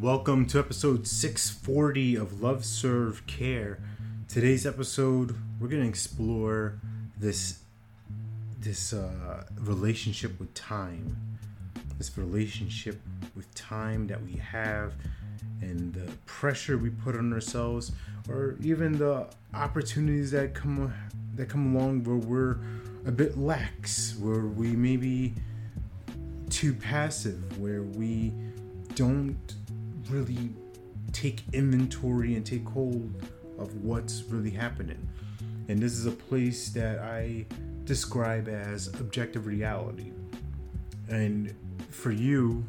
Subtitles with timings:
[0.00, 3.80] Welcome to episode 640 of Love Serve Care.
[4.28, 6.78] Today's episode, we're going to explore
[7.18, 7.58] this
[8.60, 11.16] this uh, relationship with time.
[11.96, 13.00] This relationship
[13.34, 14.92] with time that we have
[15.62, 17.90] and the pressure we put on ourselves
[18.28, 20.94] or even the opportunities that come
[21.34, 22.58] that come along where we're
[23.04, 25.34] a bit lax, where we maybe
[26.50, 28.32] too passive, where we
[28.94, 29.54] don't
[30.10, 30.50] really
[31.12, 33.22] take inventory and take hold
[33.58, 35.08] of what's really happening.
[35.68, 37.46] And this is a place that I
[37.84, 40.12] describe as objective reality.
[41.08, 41.54] And
[41.90, 42.64] for you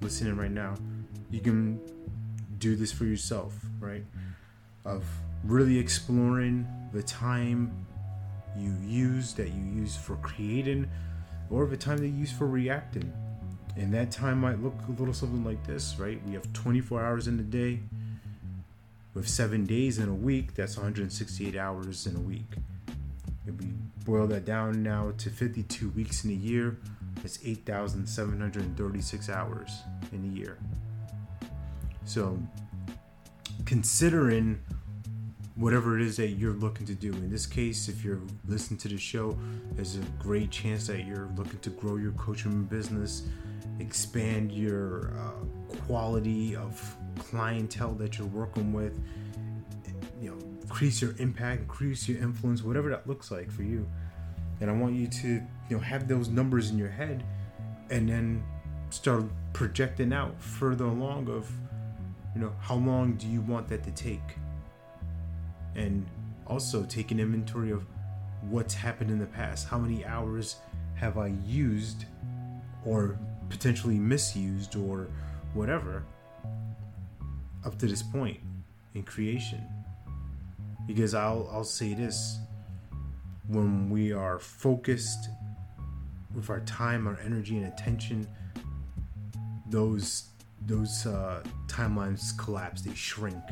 [0.00, 0.74] listening right now,
[1.30, 1.80] you can
[2.58, 4.04] do this for yourself, right?
[4.84, 5.04] Of
[5.44, 7.86] really exploring the time
[8.56, 10.88] you use that you use for creating
[11.50, 13.12] or the time that you use for reacting
[13.76, 16.20] and that time might look a little something like this, right?
[16.26, 17.80] We have 24 hours in a day.
[19.14, 22.52] With seven days in a week, that's 168 hours in a week.
[23.46, 23.68] If we
[24.04, 26.78] boil that down now to 52 weeks in a year,
[27.24, 29.82] it's 8,736 hours
[30.12, 30.58] in a year.
[32.04, 32.38] So,
[33.64, 34.60] considering
[35.58, 37.12] whatever it is that you're looking to do.
[37.12, 39.36] In this case, if you're listening to the show,
[39.72, 43.24] there's a great chance that you're looking to grow your coaching business,
[43.80, 48.98] expand your uh, quality of clientele that you're working with,
[50.20, 53.88] you know, increase your impact, increase your influence, whatever that looks like for you.
[54.60, 57.24] And I want you to, you know, have those numbers in your head
[57.90, 58.42] and then
[58.90, 61.50] start projecting out further along of,
[62.34, 64.36] you know, how long do you want that to take?
[65.74, 66.06] And
[66.46, 67.86] also take an inventory of
[68.42, 69.68] what's happened in the past.
[69.68, 70.56] How many hours
[70.94, 72.04] have I used
[72.84, 75.08] or potentially misused or
[75.54, 76.04] whatever
[77.64, 78.38] up to this point
[78.94, 79.62] in creation.
[80.86, 82.38] Because I'll I'll say this
[83.48, 85.28] when we are focused
[86.34, 88.26] with our time, our energy and attention,
[89.68, 90.28] those
[90.66, 93.42] those uh, timelines collapse, they shrink.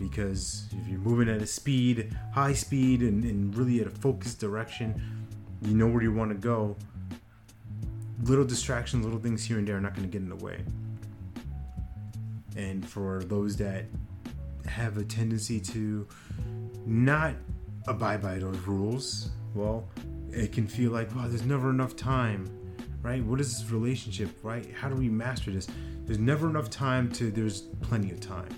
[0.00, 4.40] Because if you're moving at a speed, high speed, and, and really at a focused
[4.40, 5.00] direction,
[5.62, 6.76] you know where you want to go
[8.22, 10.60] little distractions, little things here and there are not going to get in the way.
[12.56, 13.86] And for those that
[14.66, 16.06] have a tendency to
[16.86, 17.34] not
[17.86, 19.88] abide by those rules, well,
[20.30, 22.48] it can feel like, wow, there's never enough time,
[23.02, 23.22] right?
[23.24, 24.72] What is this relationship, right?
[24.72, 25.66] How do we master this?
[26.04, 28.48] There's never enough time to, there's plenty of time.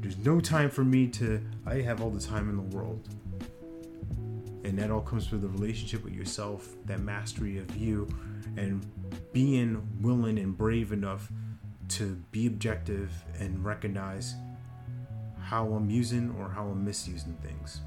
[0.00, 3.08] There's no time for me to, I have all the time in the world.
[4.64, 8.08] And that all comes through the relationship with yourself, that mastery of you,
[8.56, 8.86] and
[9.32, 11.30] being willing and brave enough
[11.88, 14.34] to be objective and recognize
[15.40, 17.80] how I'm using or how I'm misusing things.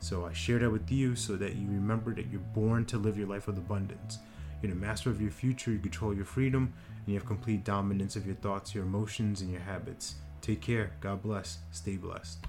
[0.00, 3.16] So I share that with you so that you remember that you're born to live
[3.16, 4.18] your life with abundance.
[4.60, 8.16] You're the master of your future, you control your freedom, and you have complete dominance
[8.16, 10.16] of your thoughts, your emotions, and your habits.
[10.40, 10.92] Take care.
[11.00, 11.58] God bless.
[11.70, 12.44] Stay blessed.